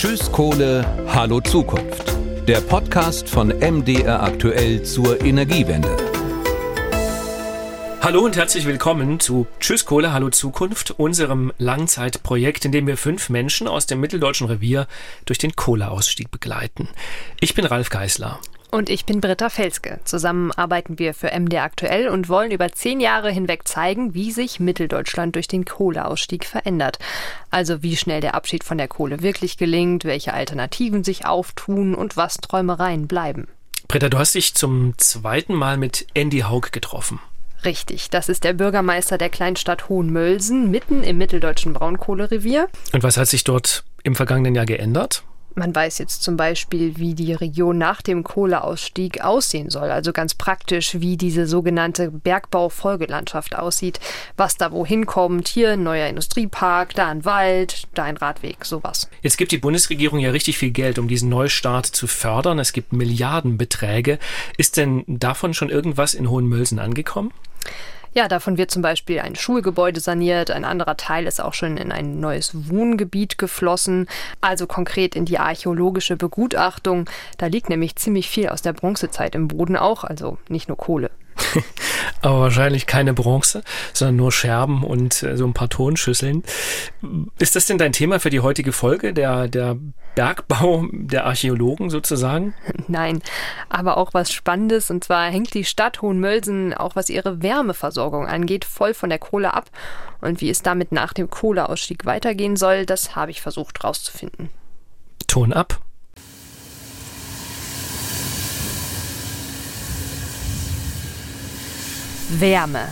[0.00, 2.14] Tschüss Kohle, Hallo Zukunft.
[2.48, 5.94] Der Podcast von MDR aktuell zur Energiewende.
[8.00, 13.28] Hallo und herzlich willkommen zu Tschüss Kohle, Hallo Zukunft, unserem Langzeitprojekt, in dem wir fünf
[13.28, 14.86] Menschen aus dem Mitteldeutschen Revier
[15.26, 16.88] durch den Kohleausstieg begleiten.
[17.38, 18.40] Ich bin Ralf Geißler.
[18.70, 19.98] Und ich bin Britta Felske.
[20.04, 24.60] Zusammen arbeiten wir für MD aktuell und wollen über zehn Jahre hinweg zeigen, wie sich
[24.60, 27.00] Mitteldeutschland durch den Kohleausstieg verändert.
[27.50, 32.16] Also wie schnell der Abschied von der Kohle wirklich gelingt, welche Alternativen sich auftun und
[32.16, 33.48] was Träumereien bleiben.
[33.88, 37.18] Britta, du hast dich zum zweiten Mal mit Andy Haug getroffen.
[37.64, 42.68] Richtig, das ist der Bürgermeister der Kleinstadt Hohenmölsen, mitten im mitteldeutschen Braunkohlerevier.
[42.92, 45.24] Und was hat sich dort im vergangenen Jahr geändert?
[45.60, 49.90] Man weiß jetzt zum Beispiel, wie die Region nach dem Kohleausstieg aussehen soll.
[49.90, 54.00] Also ganz praktisch, wie diese sogenannte Bergbaufolgelandschaft aussieht.
[54.38, 55.48] Was da wohin kommt.
[55.48, 59.10] Hier ein neuer Industriepark, da ein Wald, da ein Radweg, sowas.
[59.20, 62.58] Jetzt gibt die Bundesregierung ja richtig viel Geld, um diesen Neustart zu fördern.
[62.58, 64.18] Es gibt Milliardenbeträge.
[64.56, 67.32] Ist denn davon schon irgendwas in Hohenmölsen angekommen?
[68.12, 71.92] Ja, davon wird zum Beispiel ein Schulgebäude saniert, ein anderer Teil ist auch schon in
[71.92, 74.08] ein neues Wohngebiet geflossen,
[74.40, 77.08] also konkret in die archäologische Begutachtung.
[77.38, 81.10] Da liegt nämlich ziemlich viel aus der Bronzezeit im Boden auch, also nicht nur Kohle.
[82.22, 83.62] Aber wahrscheinlich keine Bronze,
[83.92, 86.42] sondern nur Scherben und äh, so ein paar Tonschüsseln.
[87.38, 89.76] Ist das denn dein Thema für die heutige Folge, der, der
[90.14, 92.54] Bergbau der Archäologen sozusagen?
[92.88, 93.22] Nein,
[93.68, 94.90] aber auch was Spannendes.
[94.90, 99.54] Und zwar hängt die Stadt Hohenmölsen, auch was ihre Wärmeversorgung angeht, voll von der Kohle
[99.54, 99.70] ab.
[100.20, 104.50] Und wie es damit nach dem Kohleausstieg weitergehen soll, das habe ich versucht rauszufinden.
[105.26, 105.80] Ton ab.
[112.38, 112.86] Wärme.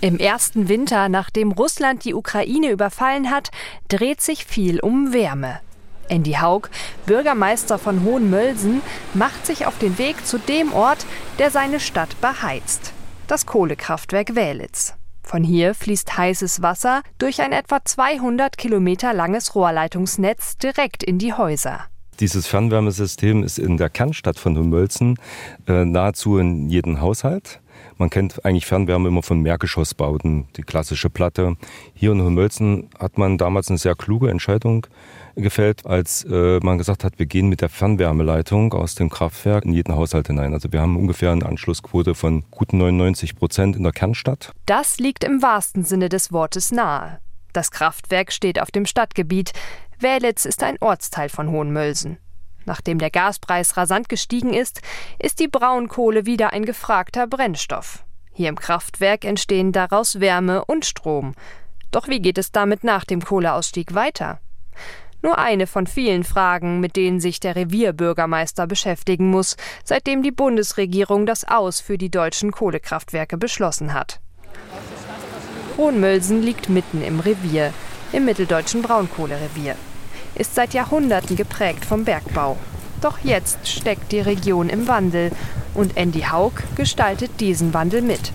[0.00, 3.50] Im ersten Winter, nachdem Russland die Ukraine überfallen hat,
[3.88, 5.60] dreht sich viel um Wärme.
[6.08, 6.70] Andy Haug,
[7.04, 8.80] Bürgermeister von Hohenmölsen,
[9.12, 11.04] macht sich auf den Weg zu dem Ort,
[11.38, 12.92] der seine Stadt beheizt.
[13.26, 14.94] Das Kohlekraftwerk Wählitz.
[15.22, 21.34] Von hier fließt heißes Wasser durch ein etwa 200 Kilometer langes Rohrleitungsnetz direkt in die
[21.34, 21.84] Häuser.
[22.20, 25.18] Dieses Fernwärmesystem ist in der Kernstadt von Hohenmölzen
[25.66, 27.60] äh, nahezu in jedem Haushalt.
[27.98, 31.56] Man kennt eigentlich Fernwärme immer von Mehrgeschossbauten, die klassische Platte.
[31.94, 34.86] Hier in Hohenmölzen hat man damals eine sehr kluge Entscheidung
[35.34, 39.72] gefällt, als äh, man gesagt hat, wir gehen mit der Fernwärmeleitung aus dem Kraftwerk in
[39.72, 40.54] jeden Haushalt hinein.
[40.54, 44.52] Also wir haben ungefähr eine Anschlussquote von guten 99 Prozent in der Kernstadt.
[44.66, 47.18] Das liegt im wahrsten Sinne des Wortes nahe.
[47.52, 49.52] Das Kraftwerk steht auf dem Stadtgebiet.
[49.98, 52.18] Wählitz ist ein Ortsteil von Hohenmölsen.
[52.68, 54.82] Nachdem der Gaspreis rasant gestiegen ist,
[55.18, 58.04] ist die Braunkohle wieder ein gefragter Brennstoff.
[58.34, 61.34] Hier im Kraftwerk entstehen daraus Wärme und Strom.
[61.90, 64.38] Doch wie geht es damit nach dem Kohleausstieg weiter?
[65.22, 71.24] Nur eine von vielen Fragen, mit denen sich der Revierbürgermeister beschäftigen muss, seitdem die Bundesregierung
[71.24, 74.20] das Aus für die deutschen Kohlekraftwerke beschlossen hat.
[75.78, 77.72] Hohenmölsen liegt mitten im Revier,
[78.12, 79.74] im mitteldeutschen Braunkohlerevier
[80.38, 82.56] ist seit Jahrhunderten geprägt vom Bergbau.
[83.00, 85.30] Doch jetzt steckt die Region im Wandel
[85.74, 88.32] und Andy Haug gestaltet diesen Wandel mit.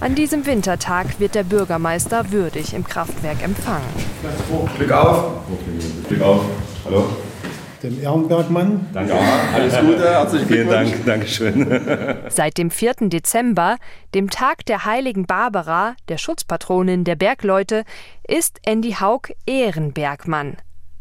[0.00, 3.88] An diesem Wintertag wird der Bürgermeister würdig im Kraftwerk empfangen.
[4.76, 5.20] Glück auf.
[6.08, 6.44] Glück auf.
[6.84, 7.04] Hallo.
[7.82, 8.86] Den Ehrenbergmann.
[8.92, 9.12] Danke.
[9.12, 9.20] Ja,
[9.54, 10.48] alles Gute, herzlichen.
[10.48, 12.20] Vielen Dank, Dankeschön.
[12.28, 12.94] Seit dem 4.
[13.08, 13.76] Dezember,
[14.14, 17.84] dem Tag der heiligen Barbara, der Schutzpatronin der Bergleute,
[18.26, 20.56] ist Andy Haug Ehrenbergmann.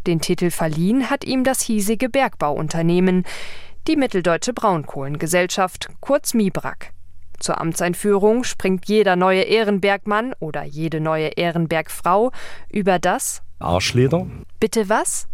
[0.07, 3.25] Den Titel verliehen hat ihm das hiesige Bergbauunternehmen,
[3.87, 6.93] die Mitteldeutsche Braunkohlengesellschaft, kurz MIBRAG.
[7.39, 12.31] Zur Amtseinführung springt jeder neue Ehrenbergmann oder jede neue Ehrenbergfrau
[12.71, 14.27] über das Arschleder.
[14.61, 15.27] Bitte was?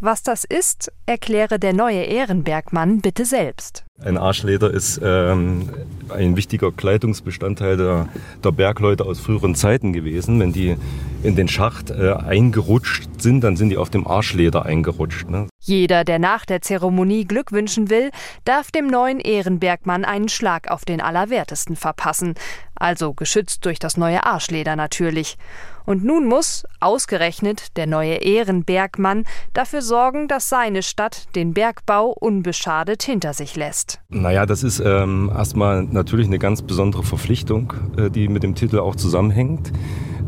[0.00, 3.84] Was das ist, erkläre der neue Ehrenbergmann bitte selbst.
[4.00, 5.70] Ein Arschleder ist ähm,
[6.08, 8.08] ein wichtiger Kleidungsbestandteil der,
[8.44, 10.38] der, Bergleute aus früheren Zeiten gewesen.
[10.38, 10.76] Wenn die
[11.24, 15.28] in den Schacht äh, eingerutscht sind, dann sind die auf dem Arschleder eingerutscht.
[15.28, 15.48] Ne?
[15.68, 18.10] Jeder, der nach der Zeremonie Glück wünschen will,
[18.46, 22.36] darf dem neuen Ehrenbergmann einen Schlag auf den Allerwertesten verpassen.
[22.74, 25.36] Also geschützt durch das neue Arschleder natürlich.
[25.84, 33.02] Und nun muss, ausgerechnet, der neue Ehrenbergmann dafür sorgen, dass seine Stadt den Bergbau unbeschadet
[33.02, 34.00] hinter sich lässt.
[34.08, 38.78] Naja, das ist ähm, erstmal natürlich eine ganz besondere Verpflichtung, äh, die mit dem Titel
[38.78, 39.70] auch zusammenhängt,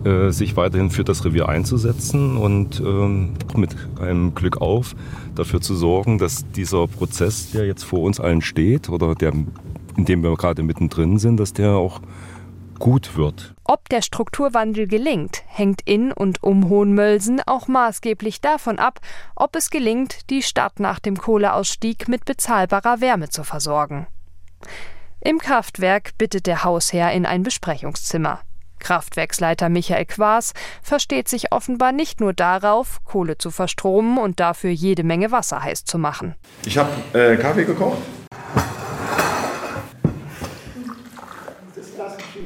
[0.05, 4.95] äh, sich weiterhin für das Revier einzusetzen und ähm, mit einem Glück auf
[5.35, 10.05] dafür zu sorgen, dass dieser Prozess, der jetzt vor uns allen steht oder der, in
[10.05, 12.01] dem wir gerade mittendrin sind, dass der auch
[12.79, 13.55] gut wird.
[13.65, 19.01] Ob der Strukturwandel gelingt, hängt in und um Hohenmölsen auch maßgeblich davon ab,
[19.37, 24.09] ob es gelingt, die Stadt nach dem Kohleausstieg mit bezahlbarer Wärme zu versorgen.
[25.21, 28.41] Im Kraftwerk bittet der Hausherr in ein Besprechungszimmer.
[28.81, 35.05] Kraftwerksleiter Michael Quaas versteht sich offenbar nicht nur darauf, Kohle zu verstromen und dafür jede
[35.05, 36.35] Menge Wasser heiß zu machen.
[36.65, 37.99] Ich habe äh, Kaffee gekocht.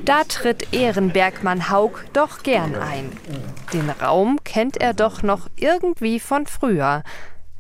[0.04, 3.10] Da tritt Ehrenbergmann Haug doch gern ein.
[3.72, 7.02] Den Raum kennt er doch noch irgendwie von früher.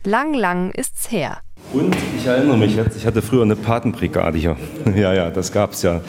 [0.04, 1.38] Lang, lang ist's her.
[1.72, 4.56] Und ich erinnere mich jetzt, ich hatte früher eine Patenbrigade hier.
[4.94, 6.02] ja, ja, das gab es ja.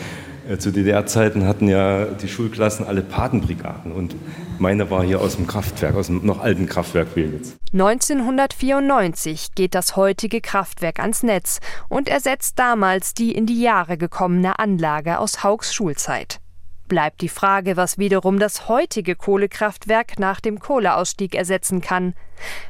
[0.48, 4.16] Äh, zu DDR-Zeiten hatten ja die Schulklassen alle Patenbrigaden und
[4.60, 7.58] meine war hier aus dem Kraftwerk, aus dem noch alten Kraftwerk jetzt.
[7.74, 11.60] 1994 geht das heutige Kraftwerk ans Netz
[11.90, 16.40] und ersetzt damals die in die Jahre gekommene Anlage aus Haugs Schulzeit.
[16.88, 22.14] Bleibt die Frage, was wiederum das heutige Kohlekraftwerk nach dem Kohleausstieg ersetzen kann.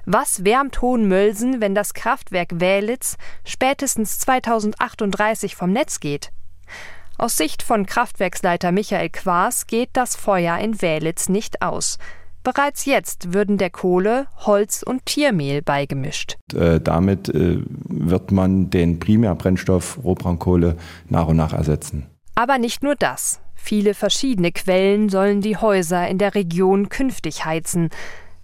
[0.06, 6.32] Was wärmt Hohenmölsen, wenn das Kraftwerk Wählitz spätestens 2038 vom Netz geht?
[7.18, 11.98] Aus Sicht von Kraftwerksleiter Michael Quaas geht das Feuer in Wählitz nicht aus.
[12.44, 16.36] Bereits jetzt würden der Kohle Holz und Tiermehl beigemischt.
[16.54, 20.76] Äh, damit äh, wird man den Primärbrennstoff Rohbraunkohle
[21.10, 22.06] nach und nach ersetzen.
[22.36, 23.40] Aber nicht nur das.
[23.56, 27.90] Viele verschiedene Quellen sollen die Häuser in der Region künftig heizen.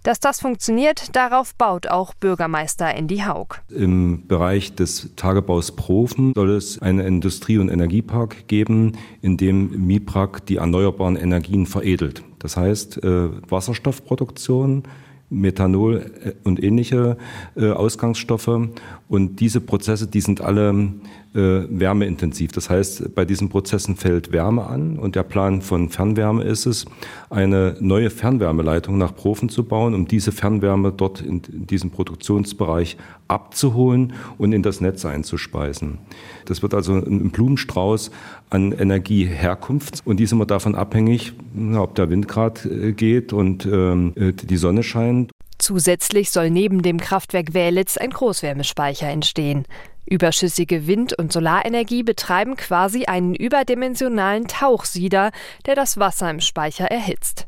[0.02, 3.60] Dass das funktioniert, darauf baut auch Bürgermeister Andy Haug.
[3.68, 10.44] Im Bereich des Tagebaus Profen soll es einen Industrie- und Energiepark geben, in dem MIPRAG
[10.46, 12.24] die erneuerbaren Energien veredelt.
[12.40, 14.82] Das heißt äh, Wasserstoffproduktion,
[15.30, 17.16] Methanol äh, und ähnliche
[17.56, 18.70] äh, Ausgangsstoffe.
[19.08, 20.94] Und diese Prozesse, die sind alle
[21.34, 22.52] wärmeintensiv.
[22.52, 26.84] Das heißt, bei diesen Prozessen fällt Wärme an und der Plan von Fernwärme ist es,
[27.30, 32.96] eine neue Fernwärmeleitung nach Profen zu bauen, um diese Fernwärme dort in, diesem Produktionsbereich
[33.28, 35.98] abzuholen und in das Netz einzuspeisen.
[36.44, 38.10] Das wird also ein Blumenstrauß
[38.50, 41.32] an Energieherkunft und die sind immer davon abhängig,
[41.74, 45.30] ob der Wind gerade äh, geht und ähm, äh, die Sonne scheint.
[45.58, 49.64] Zusätzlich soll neben dem Kraftwerk Wählitz ein Großwärmespeicher entstehen.
[50.04, 55.30] Überschüssige Wind- und Solarenergie betreiben quasi einen überdimensionalen Tauchsieder,
[55.66, 57.46] der das Wasser im Speicher erhitzt.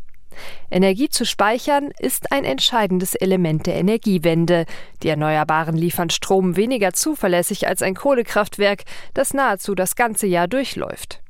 [0.71, 4.67] Energie zu speichern ist ein entscheidendes Element der Energiewende.
[5.03, 8.83] Die Erneuerbaren liefern Strom weniger zuverlässig als ein Kohlekraftwerk,
[9.15, 11.23] das nahezu das ganze Jahr durchläuft.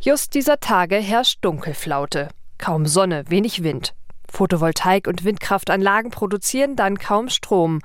[0.00, 2.28] Just dieser Tage herrscht Dunkelflaute.
[2.58, 3.94] Kaum Sonne, wenig Wind.
[4.32, 7.80] Photovoltaik- und Windkraftanlagen produzieren dann kaum Strom.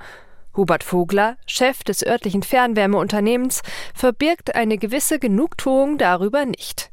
[0.56, 3.62] Hubert Vogler, Chef des örtlichen Fernwärmeunternehmens,
[3.94, 6.90] verbirgt eine gewisse Genugtuung darüber nicht.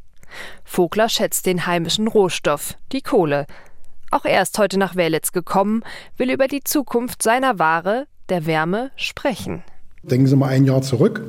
[0.63, 3.45] Vogler schätzt den heimischen Rohstoff, die Kohle.
[4.11, 5.83] Auch er ist heute nach Wälitz gekommen,
[6.17, 9.63] will über die Zukunft seiner Ware, der Wärme, sprechen.
[10.03, 11.21] Denken Sie mal ein Jahr zurück.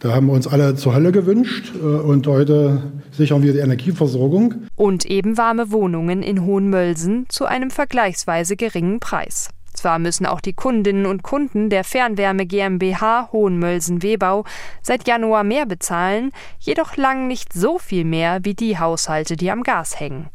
[0.00, 4.68] Da haben wir uns alle zur Hölle gewünscht äh, und heute sichern wir die Energieversorgung.
[4.76, 9.50] Und eben warme Wohnungen in Hohenmölsen zu einem vergleichsweise geringen Preis.
[9.78, 14.42] Zwar müssen auch die Kundinnen und Kunden der Fernwärme GmbH Hohenmölsen-Webau
[14.82, 19.62] seit Januar mehr bezahlen, jedoch lang nicht so viel mehr wie die Haushalte, die am
[19.62, 20.30] Gas hängen.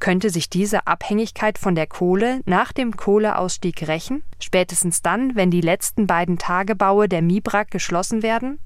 [0.00, 4.22] Könnte sich diese Abhängigkeit von der Kohle nach dem Kohleausstieg rächen?
[4.40, 8.58] Spätestens dann, wenn die letzten beiden Tagebaue der Mibrak geschlossen werden?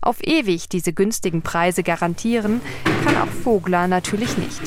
[0.00, 2.60] Auf ewig diese günstigen Preise garantieren
[3.04, 4.60] kann auch Vogler natürlich nicht.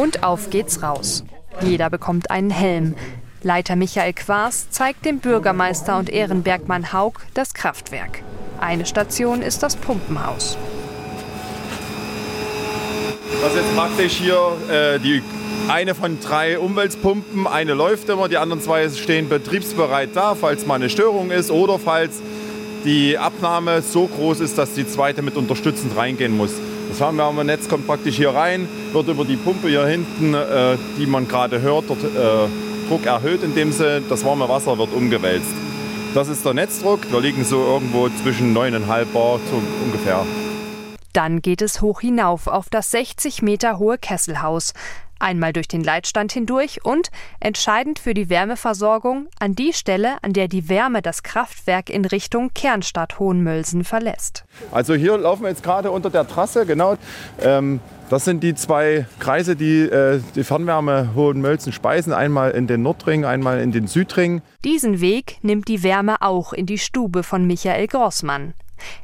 [0.00, 1.24] Und auf geht's raus.
[1.60, 2.94] Jeder bekommt einen Helm.
[3.42, 8.22] Leiter Michael Quaas zeigt dem Bürgermeister und Ehrenbergmann Haug das Kraftwerk.
[8.58, 10.56] Eine Station ist das Pumpenhaus.
[13.42, 14.38] Das ist jetzt praktisch hier
[14.70, 15.22] äh, die
[15.68, 17.46] eine von drei Umweltpumpen.
[17.46, 21.78] Eine läuft immer, die anderen zwei stehen betriebsbereit da, falls mal eine Störung ist oder
[21.78, 22.22] falls
[22.86, 26.52] die Abnahme so groß ist, dass die zweite mit unterstützend reingehen muss.
[26.90, 31.28] Das Fernwärmenetz kommt praktisch hier rein, wird über die Pumpe hier hinten, äh, die man
[31.28, 35.52] gerade hört, dort äh, Druck erhöht, indem sie das warme Wasser wird umgewälzt.
[36.14, 37.12] Das ist der Netzdruck.
[37.12, 40.26] Wir liegen so irgendwo zwischen 9,5 Bar so ungefähr.
[41.12, 44.72] Dann geht es hoch hinauf auf das 60 Meter hohe Kesselhaus
[45.20, 47.10] einmal durch den Leitstand hindurch und,
[47.40, 52.50] entscheidend für die Wärmeversorgung, an die Stelle, an der die Wärme das Kraftwerk in Richtung
[52.54, 54.44] Kernstadt Hohenmölsen verlässt.
[54.72, 56.96] Also hier laufen wir jetzt gerade unter der Trasse, genau.
[57.40, 62.12] Ähm, das sind die zwei Kreise, die äh, die Fernwärme Hohenmölzen speisen.
[62.12, 64.42] Einmal in den Nordring, einmal in den Südring.
[64.64, 68.54] Diesen Weg nimmt die Wärme auch in die Stube von Michael Grossmann.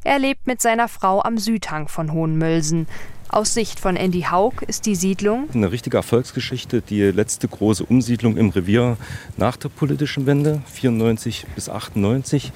[0.03, 2.87] Er lebt mit seiner Frau am Südhang von Hohenmölsen.
[3.29, 8.37] Aus Sicht von Andy Haug ist die Siedlung eine richtige Erfolgsgeschichte, die letzte große Umsiedlung
[8.37, 8.95] im Revier
[9.35, 12.53] nach der politischen Wende, 94 bis 98.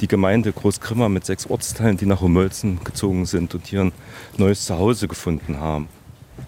[0.00, 3.92] Die Gemeinde Großgrimma mit sechs Ortsteilen, die nach Hohenmölzen gezogen sind und hier ein
[4.38, 5.88] neues Zuhause gefunden haben.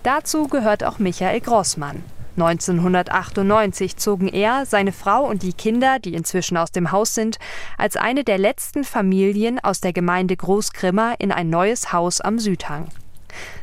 [0.02, 2.02] Dazu gehört auch Michael Grossmann.
[2.38, 7.36] 1998 zogen er, seine Frau und die Kinder, die inzwischen aus dem Haus sind,
[7.76, 12.88] als eine der letzten Familien aus der Gemeinde Großgrimma in ein neues Haus am Südhang.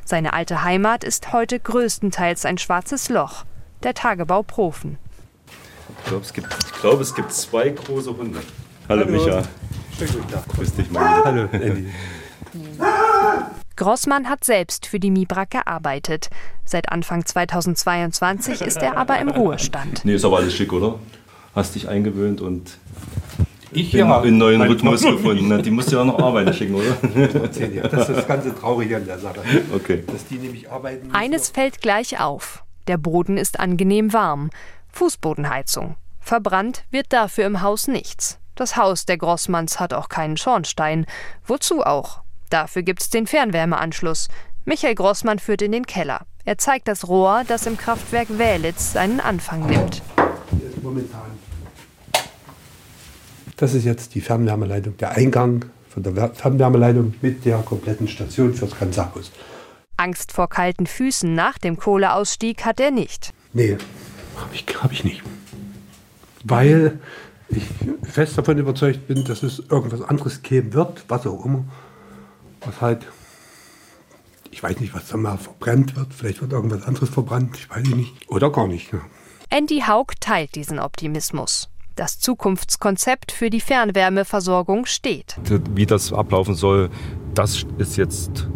[0.06, 3.46] Seine alte Heimat ist heute größtenteils ein schwarzes Loch,
[3.84, 4.98] der Tagebau Profen.
[6.00, 6.34] Ich glaube, es,
[6.82, 8.42] glaube, es gibt zwei große Hunde.
[8.90, 9.12] Hallo, Hallo.
[9.12, 9.44] Micha.
[10.56, 11.24] Grüß dich, Mann.
[11.24, 11.90] Hallo, Andy.
[13.76, 16.30] Grossmann hat selbst für die Mibrak gearbeitet.
[16.66, 20.06] Seit Anfang 2022 ist er aber im Ruhestand.
[20.06, 21.00] Nee, ist aber alles schick, oder?
[21.56, 22.78] Hast dich eingewöhnt und
[23.74, 24.22] ich ja.
[24.22, 25.62] einen neuen Rhythmus gefunden.
[25.62, 26.96] Die musst du ja noch arbeiten schicken, oder?
[27.90, 29.42] Das ist das ganze Traurige an der Sache.
[29.74, 30.04] Okay.
[30.08, 31.14] Dass die nämlich arbeiten.
[31.14, 32.64] Eines fällt gleich auf.
[32.88, 34.50] Der Boden ist angenehm warm.
[34.92, 35.96] Fußbodenheizung.
[36.20, 38.40] Verbrannt wird dafür im Haus nichts.
[38.56, 41.06] Das Haus der Grossmanns hat auch keinen Schornstein.
[41.46, 42.22] Wozu auch?
[42.50, 44.28] Dafür gibt's den Fernwärmeanschluss.
[44.66, 46.22] Michael Grossmann führt in den Keller.
[46.46, 50.02] Er zeigt das Rohr, das im Kraftwerk Wählitz seinen Anfang nimmt.
[50.82, 51.53] Momentan.
[53.58, 58.78] Das ist jetzt die Fernwärmeleitung, der Eingang von der Fernwärmeleitung mit der kompletten Station fürs
[58.78, 59.32] ganze Haus.
[59.98, 63.32] Angst vor kalten Füßen nach dem Kohleausstieg hat er nicht.
[63.54, 63.78] Nee,
[64.38, 65.22] habe ich, hab ich nicht.
[66.44, 67.00] Weil
[67.50, 67.64] ich
[68.04, 71.64] fest davon überzeugt bin, dass es irgendwas anderes geben wird, was auch immer
[72.66, 73.08] was halt,
[74.52, 76.14] ich weiß nicht, was da mal verbrannt wird.
[76.14, 78.30] Vielleicht wird irgendwas anderes verbrannt, ich weiß nicht.
[78.30, 78.92] Oder gar nicht.
[79.50, 81.70] Andy Haug teilt diesen Optimismus.
[81.96, 85.36] Das Zukunftskonzept für die Fernwärmeversorgung steht.
[85.76, 86.90] Wie das ablaufen soll,
[87.34, 88.48] das ist jetzt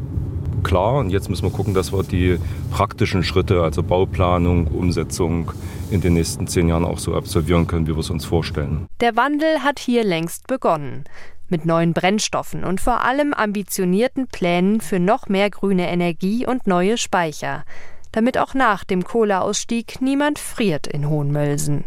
[0.63, 0.95] klar.
[0.95, 2.39] Und jetzt müssen wir gucken, dass wir die
[2.71, 5.51] praktischen Schritte, also Bauplanung, Umsetzung,
[5.89, 8.87] in den nächsten zehn Jahren auch so absolvieren können, wie wir es uns vorstellen.
[8.99, 11.05] Der Wandel hat hier längst begonnen
[11.49, 16.97] mit neuen Brennstoffen und vor allem ambitionierten Plänen für noch mehr grüne Energie und neue
[16.97, 17.63] Speicher,
[18.11, 21.85] damit auch nach dem Kohleausstieg niemand friert in Hohenmölsen.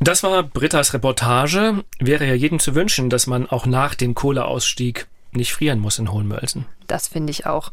[0.00, 1.84] Das war Britta's Reportage.
[1.98, 6.12] Wäre ja jedem zu wünschen, dass man auch nach dem Kohleausstieg nicht frieren muss in
[6.12, 6.66] Hohenmölsen.
[6.86, 7.70] Das finde ich auch.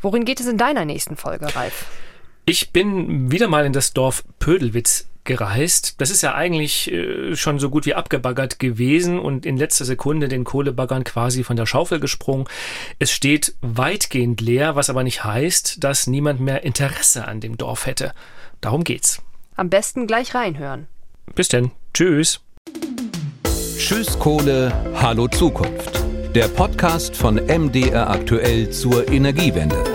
[0.00, 1.86] Worin geht es in deiner nächsten Folge, Ralf?
[2.44, 6.00] Ich bin wieder mal in das Dorf Pödelwitz gereist.
[6.02, 10.28] Das ist ja eigentlich äh, schon so gut wie abgebaggert gewesen und in letzter Sekunde
[10.28, 12.46] den Kohlebaggern quasi von der Schaufel gesprungen.
[12.98, 17.86] Es steht weitgehend leer, was aber nicht heißt, dass niemand mehr Interesse an dem Dorf
[17.86, 18.12] hätte.
[18.60, 19.22] Darum geht's.
[19.56, 20.86] Am besten gleich reinhören.
[21.34, 21.70] Bis denn.
[21.92, 22.40] Tschüss.
[23.78, 26.02] Tschüss Kohle, hallo Zukunft.
[26.34, 29.93] Der Podcast von MDR aktuell zur Energiewende.